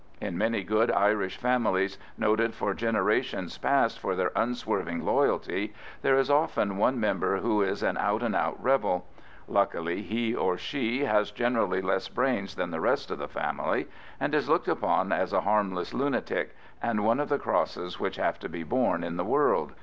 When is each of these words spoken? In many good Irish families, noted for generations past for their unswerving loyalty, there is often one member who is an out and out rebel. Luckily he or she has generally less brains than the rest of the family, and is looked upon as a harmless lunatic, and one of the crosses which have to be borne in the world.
In 0.19 0.35
many 0.35 0.63
good 0.63 0.89
Irish 0.89 1.37
families, 1.37 1.99
noted 2.17 2.55
for 2.55 2.73
generations 2.73 3.59
past 3.59 3.99
for 3.99 4.15
their 4.15 4.31
unswerving 4.35 5.05
loyalty, 5.05 5.75
there 6.01 6.17
is 6.17 6.27
often 6.27 6.77
one 6.77 6.99
member 6.99 7.37
who 7.37 7.61
is 7.61 7.83
an 7.83 7.99
out 7.99 8.23
and 8.23 8.35
out 8.35 8.57
rebel. 8.63 9.05
Luckily 9.47 10.01
he 10.01 10.33
or 10.33 10.57
she 10.57 11.03
has 11.05 11.29
generally 11.29 11.83
less 11.83 12.09
brains 12.09 12.55
than 12.55 12.71
the 12.71 12.81
rest 12.81 13.11
of 13.11 13.19
the 13.19 13.27
family, 13.27 13.87
and 14.19 14.33
is 14.33 14.49
looked 14.49 14.67
upon 14.67 15.11
as 15.11 15.33
a 15.33 15.41
harmless 15.41 15.93
lunatic, 15.93 16.55
and 16.81 17.05
one 17.05 17.19
of 17.19 17.29
the 17.29 17.37
crosses 17.37 17.99
which 17.99 18.15
have 18.15 18.39
to 18.39 18.49
be 18.49 18.63
borne 18.63 19.03
in 19.03 19.17
the 19.17 19.23
world. 19.23 19.73